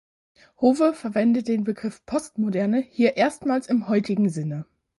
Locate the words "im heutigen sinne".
3.67-4.65